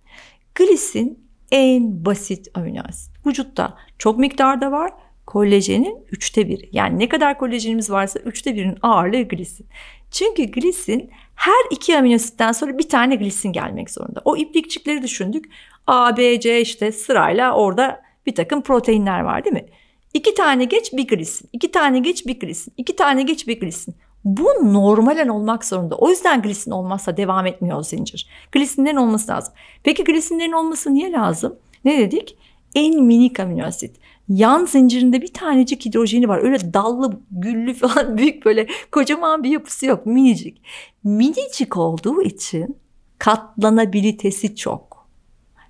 Glisin 0.56 1.30
en 1.52 2.06
basit 2.06 2.48
amino 2.54 2.82
asit. 2.90 3.26
Vücutta 3.26 3.78
çok 3.98 4.20
miktarda 4.20 4.72
var. 4.72 4.92
Kolajenin 5.26 6.06
üçte 6.12 6.48
biri. 6.48 6.70
Yani 6.72 7.00
ne 7.00 7.10
kadar 7.10 7.38
kolajenimiz 7.38 7.90
varsa 7.90 8.20
üçte 8.20 8.56
birinin 8.56 8.78
ağırlığı 8.82 9.22
glisin. 9.22 9.68
Çünkü 10.12 10.44
glisin 10.44 11.10
her 11.36 11.72
iki 11.72 11.98
amino 11.98 12.16
asitten 12.16 12.52
sonra 12.52 12.78
bir 12.78 12.90
tane 12.90 13.16
glisin 13.16 13.54
gelmek 13.54 13.90
zorunda. 13.92 14.22
O 14.26 14.38
iplikçikleri 14.38 15.02
düşündük. 15.02 15.46
A, 15.88 16.18
B, 16.18 16.40
C 16.40 16.62
işte 16.62 16.92
sırayla 16.92 17.54
orada 17.54 18.02
bir 18.26 18.36
takım 18.36 18.62
proteinler 18.62 19.20
var 19.20 19.44
değil 19.44 19.54
mi? 19.54 19.66
İki 20.14 20.34
tane 20.34 20.66
geç 20.66 20.94
bir 20.94 21.08
glisin, 21.08 21.50
iki 21.54 21.72
tane 21.72 22.00
geç 22.00 22.28
bir 22.28 22.40
glisin, 22.40 22.74
iki 22.78 22.96
tane 22.96 23.24
geç 23.24 23.48
bir 23.48 23.60
glisin. 23.60 23.96
Bu 24.24 24.46
normalen 24.64 25.28
olmak 25.28 25.66
zorunda. 25.66 25.96
O 25.96 26.10
yüzden 26.10 26.42
glisin 26.42 26.72
olmazsa 26.72 27.18
devam 27.18 27.46
etmiyor 27.46 27.78
o 27.78 27.84
zincir. 27.84 28.28
Glisinlerin 28.52 28.96
olması 28.96 29.32
lazım. 29.32 29.54
Peki 29.84 30.04
glisinlerin 30.04 30.52
olması 30.52 30.94
niye 30.94 31.12
lazım? 31.12 31.56
Ne 31.86 31.98
dedik? 31.98 32.38
En 32.76 33.04
minik 33.04 33.40
amino 33.40 33.66
asit. 33.66 33.96
Yan 34.30 34.66
zincirinde 34.66 35.22
bir 35.22 35.34
tanecik 35.34 35.86
hidrojeni 35.86 36.28
var. 36.28 36.44
Öyle 36.44 36.74
dallı, 36.74 37.20
güllü 37.32 37.74
falan 37.74 38.18
büyük 38.18 38.46
böyle 38.46 38.68
kocaman 38.92 39.44
bir 39.44 39.50
yapısı 39.50 39.86
yok. 39.86 40.06
Minicik. 40.06 40.62
Minicik 41.04 41.78
olduğu 41.78 42.22
için 42.22 42.78
katlanabilitesi 43.20 44.56
çok. 44.56 45.08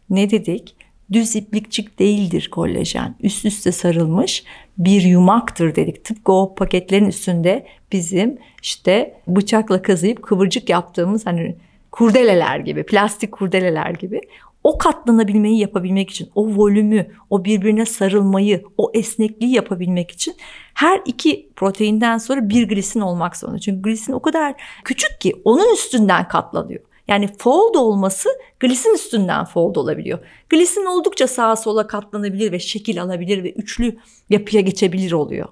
Ne 0.10 0.30
dedik? 0.30 0.76
Düz 1.12 1.36
iplikçik 1.36 2.00
değildir 2.00 2.50
kolajen. 2.52 3.16
Üst 3.22 3.46
üste 3.46 3.72
sarılmış 3.72 4.44
bir 4.78 5.02
yumaktır 5.02 5.76
dedik. 5.76 6.06
Tıpkı 6.06 6.32
o 6.32 6.56
paketlerin 6.56 7.06
üstünde 7.06 7.66
bizim 7.92 8.38
işte 8.64 9.22
bıçakla 9.28 9.82
kazıyıp 9.82 10.24
kıvırcık 10.24 10.70
yaptığımız 10.70 11.26
hani 11.26 11.56
kurdeleler 11.92 12.60
gibi, 12.60 12.84
plastik 12.84 13.32
kurdeleler 13.32 13.92
gibi 13.92 14.22
o 14.64 14.78
katlanabilmeyi 14.78 15.60
yapabilmek 15.60 16.10
için, 16.10 16.30
o 16.36 16.48
volümü, 16.48 17.08
o 17.30 17.46
birbirine 17.46 17.86
sarılmayı, 17.86 18.64
o 18.78 18.92
esnekliği 18.94 19.56
yapabilmek 19.56 20.12
için 20.12 20.36
her 20.74 21.02
iki 21.06 21.50
proteinden 21.56 22.18
sonra 22.18 22.50
bir 22.50 22.68
glisin 22.68 23.00
olmak 23.00 23.38
zorunda. 23.38 23.60
Çünkü 23.60 23.82
glisin 23.82 24.14
o 24.14 24.20
kadar 24.22 24.56
küçük 24.84 25.22
ki 25.22 25.34
onun 25.44 25.74
üstünden 25.74 26.28
katlanıyor. 26.28 26.82
Yani 27.10 27.30
fold 27.38 27.76
olması 27.76 28.30
glisin 28.60 28.94
üstünden 28.94 29.46
fold 29.46 29.76
olabiliyor. 29.76 30.20
Glisin 30.50 30.86
oldukça 30.86 31.28
sağa 31.28 31.56
sola 31.56 31.88
katlanabilir 31.88 32.52
ve 32.52 32.60
şekil 32.60 33.02
alabilir 33.02 33.44
ve 33.44 33.52
üçlü 33.52 33.98
yapıya 34.30 34.62
geçebilir 34.62 35.12
oluyor. 35.12 35.48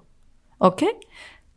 Okey? 0.59 0.97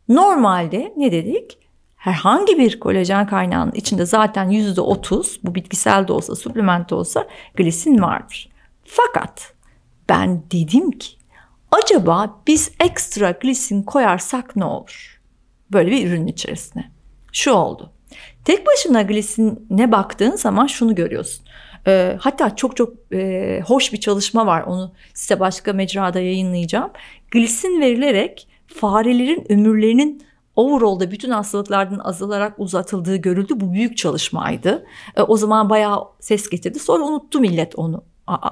Normalde 0.09 0.93
ne 0.97 1.11
dedik? 1.11 1.57
Herhangi 1.95 2.57
bir 2.57 2.79
kolajen 2.79 3.27
kaynağının 3.27 3.71
içinde 3.71 4.05
zaten 4.05 4.49
yüzde 4.49 4.81
otuz 4.81 5.39
bu 5.43 5.55
bitkisel 5.55 6.07
de 6.07 6.13
olsa, 6.13 6.35
suplement 6.35 6.89
de 6.89 6.95
olsa 6.95 7.27
glisin 7.55 8.01
vardır. 8.01 8.49
Fakat 8.85 9.53
ben 10.09 10.43
dedim 10.51 10.91
ki 10.91 11.11
acaba 11.71 12.41
biz 12.47 12.71
ekstra 12.79 13.31
glisin 13.31 13.83
koyarsak 13.83 14.55
ne 14.55 14.65
olur? 14.65 15.21
Böyle 15.71 15.91
bir 15.91 16.07
ürün 16.07 16.27
içerisine. 16.27 16.91
Şu 17.31 17.51
oldu. 17.51 17.91
Tek 18.45 18.67
başına 18.67 19.01
glisine 19.01 19.91
baktığın 19.91 20.35
zaman 20.35 20.67
şunu 20.67 20.95
görüyorsun. 20.95 21.45
E, 21.87 22.17
hatta 22.19 22.55
çok 22.55 22.77
çok 22.77 22.93
e, 23.13 23.61
hoş 23.65 23.93
bir 23.93 23.99
çalışma 23.99 24.45
var. 24.45 24.61
Onu 24.61 24.93
size 25.13 25.39
başka 25.39 25.73
mecrada 25.73 26.19
yayınlayacağım. 26.19 26.91
Glisin 27.31 27.81
verilerek 27.81 28.47
farelerin 28.67 29.51
ömürlerinin 29.51 30.23
overall'da 30.55 31.11
bütün 31.11 31.31
hastalıklardan 31.31 31.99
azalarak 31.99 32.59
uzatıldığı 32.59 33.15
görüldü. 33.15 33.53
Bu 33.55 33.73
büyük 33.73 33.97
çalışmaydı. 33.97 34.85
E, 35.15 35.21
o 35.21 35.37
zaman 35.37 35.69
bayağı 35.69 36.07
ses 36.19 36.49
getirdi. 36.49 36.79
Sonra 36.79 37.03
unuttu 37.03 37.39
millet 37.39 37.75
onu 37.75 38.03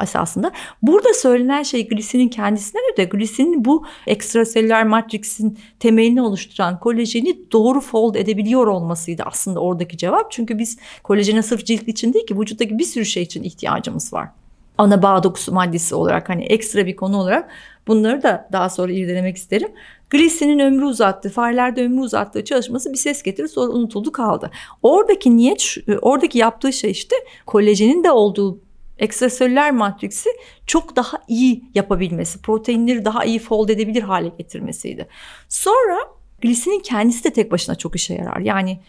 esasında. 0.03 0.51
Burada 0.81 1.13
söylenen 1.13 1.63
şey 1.63 1.87
glisinin 1.87 2.27
kendisinden 2.27 2.83
öte 2.91 3.03
glisinin 3.03 3.65
bu 3.65 3.85
ekstraselüler 4.07 4.87
matriksin 4.87 5.59
temelini 5.79 6.21
oluşturan 6.21 6.79
kolajeni 6.79 7.51
doğru 7.51 7.81
fold 7.81 8.15
edebiliyor 8.15 8.67
olmasıydı 8.67 9.23
aslında 9.25 9.59
oradaki 9.59 9.97
cevap. 9.97 10.31
Çünkü 10.31 10.59
biz 10.59 10.77
kolajene 11.03 11.43
sırf 11.43 11.65
cilt 11.65 11.87
için 11.87 12.13
değil 12.13 12.27
ki 12.27 12.39
vücuttaki 12.39 12.79
bir 12.79 12.83
sürü 12.83 13.05
şey 13.05 13.23
için 13.23 13.43
ihtiyacımız 13.43 14.13
var. 14.13 14.29
Ana 14.77 15.01
bağ 15.01 15.23
dokusu 15.23 15.53
maddesi 15.53 15.95
olarak 15.95 16.29
hani 16.29 16.43
ekstra 16.43 16.85
bir 16.85 16.95
konu 16.95 17.17
olarak 17.17 17.49
bunları 17.87 18.23
da 18.23 18.49
daha 18.51 18.69
sonra 18.69 18.91
irdelemek 18.91 19.37
isterim. 19.37 19.69
Glisinin 20.09 20.59
ömrü 20.59 20.85
uzattı, 20.85 21.29
farelerde 21.29 21.83
ömrü 21.83 21.99
uzattığı 21.99 22.45
çalışması 22.45 22.91
bir 22.93 22.97
ses 22.97 23.23
getirdi 23.23 23.49
sonra 23.49 23.71
unutuldu 23.71 24.11
kaldı. 24.11 24.51
Oradaki 24.83 25.37
niyet, 25.37 25.75
oradaki 26.01 26.37
yaptığı 26.37 26.73
şey 26.73 26.91
işte 26.91 27.15
kolajenin 27.45 28.03
de 28.03 28.11
olduğu 28.11 28.59
ekstraselüler 28.99 29.71
matriksi 29.71 30.29
çok 30.67 30.95
daha 30.95 31.17
iyi 31.27 31.63
yapabilmesi, 31.75 32.41
proteinleri 32.41 33.05
daha 33.05 33.25
iyi 33.25 33.39
fold 33.39 33.69
edebilir 33.69 34.01
hale 34.01 34.31
getirmesiydi. 34.37 35.07
Sonra 35.49 35.97
glisinin 36.41 36.79
kendisi 36.79 37.23
de 37.23 37.33
tek 37.33 37.51
başına 37.51 37.75
çok 37.75 37.95
işe 37.95 38.13
yarar. 38.13 38.39
Yani 38.39 38.79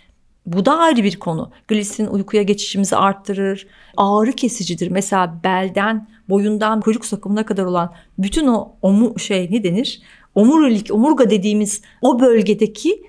bu 0.47 0.67
da 0.67 0.79
ayrı 0.79 1.05
bir 1.05 1.19
konu. 1.19 1.51
Glisin 1.69 2.07
uykuya 2.07 2.43
geçişimizi 2.43 2.97
arttırır. 2.97 3.67
Ağrı 3.97 4.33
kesicidir. 4.33 4.89
Mesela 4.89 5.41
belden, 5.45 6.09
boyundan 6.29 6.81
kuyruk 6.81 7.07
sokumuna 7.07 7.47
kadar 7.47 7.65
olan 7.65 7.95
bütün 8.19 8.47
o 8.47 8.73
omu 8.83 9.19
şey 9.19 9.49
ne 9.51 9.65
denir? 9.65 10.03
Omurilik, 10.35 10.95
omurga 10.95 11.31
dediğimiz 11.31 11.83
o 12.03 12.21
bölgedeki 12.21 13.03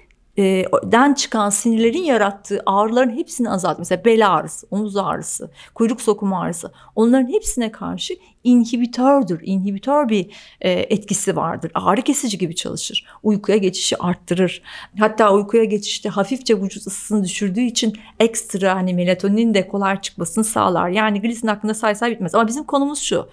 den 0.83 1.13
çıkan 1.13 1.49
sinirlerin 1.49 2.03
yarattığı 2.03 2.63
ağrıların 2.65 3.17
hepsini 3.17 3.49
azalt. 3.49 3.79
Mesela 3.79 4.05
bel 4.05 4.33
ağrısı, 4.33 4.67
omuz 4.71 4.97
ağrısı, 4.97 5.51
kuyruk 5.75 6.01
sokumu 6.01 6.39
ağrısı. 6.39 6.71
Onların 6.95 7.33
hepsine 7.33 7.71
karşı 7.71 8.13
inhibitördür. 8.43 9.39
İnhibitör 9.43 10.09
bir 10.09 10.27
e, 10.61 10.71
etkisi 10.71 11.35
vardır. 11.35 11.71
Ağrı 11.73 12.01
kesici 12.01 12.37
gibi 12.37 12.55
çalışır. 12.55 13.05
Uykuya 13.23 13.57
geçişi 13.57 13.97
arttırır. 13.97 14.61
Hatta 14.99 15.33
uykuya 15.33 15.63
geçişte 15.63 16.09
hafifçe 16.09 16.61
vücut 16.61 16.87
ısısını 16.87 17.23
düşürdüğü 17.23 17.61
için 17.61 17.93
ekstra 18.19 18.75
hani 18.75 18.93
melatonin 18.93 19.53
de 19.53 19.67
kolay 19.67 20.01
çıkmasını 20.01 20.43
sağlar. 20.43 20.89
Yani 20.89 21.21
glisin 21.21 21.47
hakkında 21.47 21.73
say 21.73 21.95
say 21.95 22.11
bitmez. 22.11 22.35
Ama 22.35 22.47
bizim 22.47 22.63
konumuz 22.63 22.99
şu. 22.99 23.27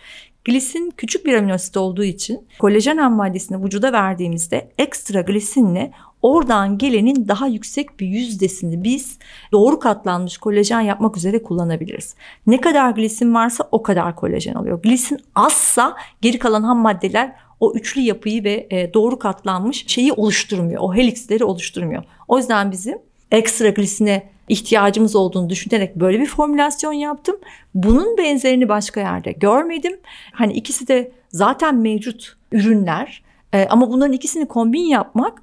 Glisin 0.45 0.93
küçük 0.97 1.26
bir 1.26 1.35
aminosit 1.35 1.76
olduğu 1.76 2.05
için 2.05 2.47
kolajen 2.59 2.97
ham 2.97 3.12
maddesini 3.12 3.64
vücuda 3.64 3.93
verdiğimizde 3.93 4.73
ekstra 4.78 5.21
glisinle 5.21 5.93
oradan 6.23 6.79
gelenin 6.79 7.29
daha 7.29 7.47
yüksek 7.47 8.01
bir 8.01 8.07
yüzdesini 8.07 8.85
biz 8.85 9.19
doğru 9.53 9.79
katlanmış 9.79 10.39
kolajen 10.39 10.81
yapmak 10.81 11.17
üzere 11.17 11.43
kullanabiliriz. 11.43 12.15
Ne 12.47 12.61
kadar 12.61 12.91
glisin 12.91 13.35
varsa 13.35 13.69
o 13.73 13.83
kadar 13.83 14.17
kolajen 14.17 14.55
alıyor. 14.55 14.83
Glisin 14.83 15.19
azsa 15.35 15.97
geri 16.21 16.39
kalan 16.39 16.63
ham 16.63 16.79
maddeler 16.79 17.33
o 17.61 17.73
üçlü 17.73 18.01
yapıyı 18.01 18.45
ve 18.45 18.67
e, 18.71 18.95
doğru 18.95 19.19
katlanmış 19.19 19.85
şeyi 19.87 20.13
oluşturmuyor. 20.13 20.83
O 20.83 20.95
helixleri 20.95 21.45
oluşturmuyor. 21.45 22.05
O 22.29 22.39
yüzden 22.39 22.73
bizim 22.73 22.99
ekstra 23.31 23.69
glisine 23.69 24.31
ihtiyacımız 24.49 25.17
olduğunu 25.17 25.51
düşünerek 25.51 25.97
böyle 25.97 26.21
bir 26.21 26.27
formülasyon 26.27 26.93
yaptım. 26.93 27.37
Bunun 27.75 28.19
benzerini 28.19 28.69
başka 28.69 29.01
yerde 29.01 29.33
görmedim. 29.33 29.97
Hani 30.33 30.53
ikisi 30.53 30.89
de 30.89 31.13
zaten 31.29 31.77
mevcut 31.77 32.37
ürünler. 32.53 33.23
Ee, 33.53 33.67
ama 33.71 33.91
bunların 33.91 34.13
ikisini 34.13 34.49
kombin 34.49 34.83
yapmak 34.83 35.43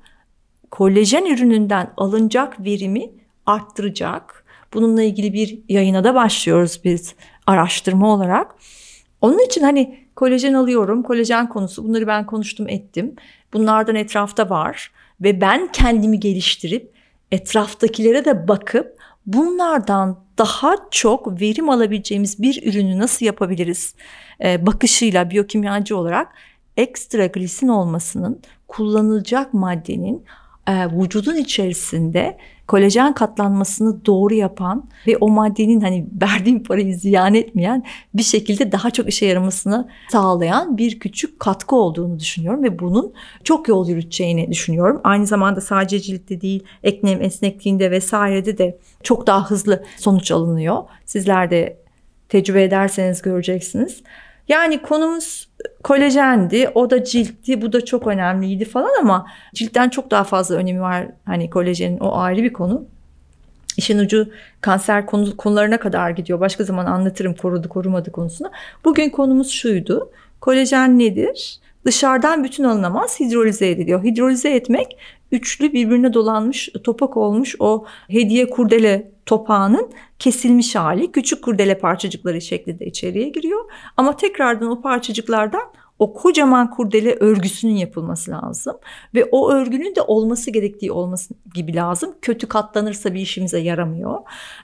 kolajen 0.71 1.25
ürününden 1.25 1.93
alınacak 1.97 2.65
verimi 2.65 3.11
arttıracak. 3.45 4.45
Bununla 4.73 5.03
ilgili 5.03 5.33
bir 5.33 5.59
yayına 5.69 6.03
da 6.03 6.15
başlıyoruz 6.15 6.81
biz 6.83 7.15
araştırma 7.47 8.13
olarak. 8.13 8.55
Onun 9.21 9.45
için 9.45 9.61
hani 9.61 9.99
kolajen 10.15 10.53
alıyorum, 10.53 11.03
kolajen 11.03 11.49
konusu 11.49 11.83
bunları 11.83 12.07
ben 12.07 12.25
konuştum 12.25 12.69
ettim. 12.69 13.15
Bunlardan 13.53 13.95
etrafta 13.95 14.49
var 14.49 14.91
ve 15.21 15.41
ben 15.41 15.71
kendimi 15.71 16.19
geliştirip 16.19 16.93
etraftakilere 17.31 18.25
de 18.25 18.47
bakıp 18.47 18.97
bunlardan 19.25 20.19
daha 20.37 20.75
çok 20.91 21.41
verim 21.41 21.69
alabileceğimiz 21.69 22.41
bir 22.41 22.63
ürünü 22.63 22.99
nasıl 22.99 23.25
yapabiliriz 23.25 23.95
ee, 24.43 24.65
bakışıyla 24.65 25.29
biyokimyacı 25.29 25.97
olarak 25.97 26.27
ekstra 26.77 27.25
glisin 27.25 27.67
olmasının 27.67 28.41
kullanılacak 28.67 29.53
maddenin 29.53 30.25
vücudun 30.67 31.35
içerisinde 31.35 32.37
kolajen 32.67 33.13
katlanmasını 33.13 34.05
doğru 34.05 34.33
yapan 34.33 34.89
ve 35.07 35.17
o 35.17 35.29
maddenin 35.29 35.81
hani 35.81 36.05
verdiğim 36.21 36.63
parayı 36.63 36.95
ziyan 36.95 37.33
etmeyen 37.33 37.83
bir 38.13 38.23
şekilde 38.23 38.71
daha 38.71 38.91
çok 38.91 39.09
işe 39.09 39.25
yaramasını 39.25 39.87
sağlayan 40.09 40.77
bir 40.77 40.99
küçük 40.99 41.39
katkı 41.39 41.75
olduğunu 41.75 42.19
düşünüyorum 42.19 42.63
ve 42.63 42.79
bunun 42.79 43.13
çok 43.43 43.67
yol 43.67 43.89
yürüteceğini 43.89 44.51
düşünüyorum. 44.51 45.01
Aynı 45.03 45.27
zamanda 45.27 45.61
sadece 45.61 45.99
ciltte 45.99 46.41
değil 46.41 46.63
eknem 46.83 47.21
esnekliğinde 47.21 47.91
vesairede 47.91 48.57
de 48.57 48.77
çok 49.03 49.27
daha 49.27 49.49
hızlı 49.49 49.83
sonuç 49.97 50.31
alınıyor. 50.31 50.83
Sizler 51.05 51.51
de 51.51 51.77
tecrübe 52.29 52.63
ederseniz 52.63 53.21
göreceksiniz. 53.21 54.03
Yani 54.47 54.81
konumuz 54.81 55.49
kolajendi, 55.83 56.69
o 56.75 56.89
da 56.89 57.03
ciltti, 57.03 57.61
bu 57.61 57.73
da 57.73 57.85
çok 57.85 58.07
önemliydi 58.07 58.65
falan 58.65 58.91
ama 58.99 59.27
ciltten 59.53 59.89
çok 59.89 60.11
daha 60.11 60.23
fazla 60.23 60.55
önemi 60.55 60.81
var. 60.81 61.07
Hani 61.25 61.49
kolajenin 61.49 61.99
o 61.99 62.17
ayrı 62.17 62.43
bir 62.43 62.53
konu. 62.53 62.85
İşin 63.77 63.99
ucu 63.99 64.29
kanser 64.61 65.05
konu, 65.05 65.37
konularına 65.37 65.79
kadar 65.79 66.09
gidiyor. 66.09 66.39
Başka 66.39 66.63
zaman 66.63 66.85
anlatırım 66.85 67.33
korudu 67.33 67.69
korumadı 67.69 68.11
konusunu. 68.11 68.51
Bugün 68.85 69.09
konumuz 69.09 69.49
şuydu. 69.49 70.11
Kolajen 70.41 70.99
nedir? 70.99 71.59
Dışarıdan 71.85 72.43
bütün 72.43 72.63
alınamaz 72.63 73.19
hidrolize 73.19 73.69
ediliyor. 73.69 74.03
Hidrolize 74.03 74.49
etmek 74.49 74.97
üçlü 75.31 75.73
birbirine 75.73 76.13
dolanmış 76.13 76.69
topak 76.83 77.17
olmuş 77.17 77.55
o 77.59 77.85
hediye 78.07 78.49
kurdele 78.49 79.11
topağının 79.25 79.89
kesilmiş 80.19 80.75
hali 80.75 81.11
küçük 81.11 81.43
kurdele 81.43 81.77
parçacıkları 81.77 82.41
şeklinde 82.41 82.85
içeriye 82.85 83.29
giriyor. 83.29 83.65
Ama 83.97 84.17
tekrardan 84.17 84.69
o 84.71 84.81
parçacıklardan 84.81 85.63
o 85.99 86.13
kocaman 86.13 86.69
kurdele 86.69 87.15
örgüsünün 87.19 87.75
yapılması 87.75 88.31
lazım 88.31 88.77
ve 89.13 89.25
o 89.25 89.51
örgünün 89.51 89.95
de 89.95 90.01
olması 90.01 90.51
gerektiği 90.51 90.91
olması 90.91 91.33
gibi 91.53 91.75
lazım. 91.75 92.15
Kötü 92.21 92.47
katlanırsa 92.47 93.13
bir 93.13 93.19
işimize 93.19 93.59
yaramıyor. 93.59 94.19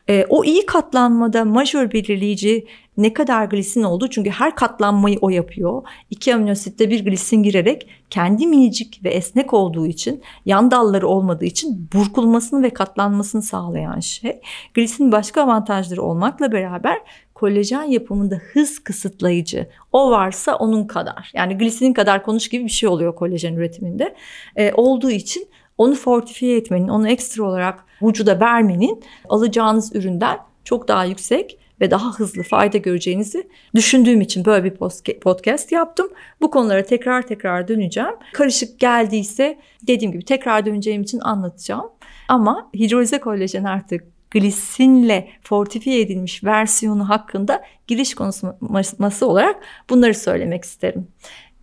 E, 0.10 0.26
o 0.30 0.44
iyi 0.44 0.65
katlanmada 0.65 1.46
majör 1.46 1.91
belirleyici 1.91 2.65
ne 2.98 3.13
kadar 3.13 3.46
glisin 3.46 3.84
oldu 3.84 4.08
çünkü 4.10 4.30
her 4.30 4.56
katlanmayı 4.56 5.17
o 5.22 5.30
yapıyor. 5.30 5.84
İki 6.10 6.36
aminositte 6.36 6.89
bir 6.89 7.06
glisin 7.06 7.44
girerek 7.44 7.88
kendi 8.10 8.48
minicik 8.48 9.04
ve 9.04 9.10
esnek 9.10 9.54
olduğu 9.54 9.88
için 9.88 10.22
yan 10.46 10.72
dalları 10.72 11.08
olmadığı 11.08 11.46
için 11.46 11.89
burkulmasını 11.94 12.63
ve 12.63 12.70
katlanmasını 12.70 13.41
sağlayan 13.41 14.00
şey. 14.00 14.41
Glisin 14.74 15.12
başka 15.12 15.44
avantajları 15.44 16.04
olmakla 16.04 16.52
beraber 16.52 16.98
kolajen 17.41 17.84
yapımında 17.84 18.36
hız 18.36 18.80
kısıtlayıcı. 18.80 19.67
O 19.91 20.12
varsa 20.12 20.56
onun 20.56 20.88
kadar. 20.88 21.32
Yani 21.34 21.58
glisinin 21.58 21.93
kadar 21.93 22.23
konuş 22.23 22.49
gibi 22.49 22.65
bir 22.65 22.69
şey 22.69 22.89
oluyor 22.89 23.15
kolajen 23.15 23.54
üretiminde. 23.54 24.15
E, 24.56 24.73
olduğu 24.73 25.12
için 25.12 25.47
onu 25.77 25.95
fortifiye 25.95 26.58
etmenin, 26.58 26.88
onu 26.88 27.10
ekstra 27.10 27.43
olarak 27.43 27.86
vücuda 28.01 28.39
vermenin 28.39 29.04
alacağınız 29.30 29.95
üründen 29.95 30.38
çok 30.63 30.88
daha 30.88 31.06
yüksek 31.06 31.58
ve 31.82 31.91
daha 31.91 32.13
hızlı 32.13 32.43
fayda 32.43 32.77
göreceğinizi 32.77 33.47
düşündüğüm 33.75 34.21
için 34.21 34.45
böyle 34.45 34.63
bir 34.63 34.75
podcast 35.19 35.71
yaptım. 35.71 36.08
Bu 36.41 36.51
konulara 36.51 36.86
tekrar 36.86 37.21
tekrar 37.21 37.67
döneceğim. 37.67 38.15
Karışık 38.34 38.80
geldiyse 38.80 39.60
dediğim 39.88 40.12
gibi 40.12 40.25
tekrar 40.25 40.65
döneceğim 40.65 41.01
için 41.01 41.19
anlatacağım. 41.19 41.89
Ama 42.27 42.69
hidrolize 42.75 43.19
kolajen 43.19 43.63
artık 43.63 44.20
glisinle 44.32 45.30
fortifiye 45.41 46.02
edilmiş 46.02 46.44
versiyonu 46.44 47.10
hakkında 47.10 47.63
giriş 47.88 48.15
konuşması 48.15 49.28
olarak 49.28 49.63
bunları 49.89 50.15
söylemek 50.15 50.63
isterim. 50.63 51.08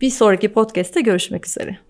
Bir 0.01 0.09
sonraki 0.09 0.53
podcast'te 0.53 1.01
görüşmek 1.01 1.47
üzere. 1.47 1.88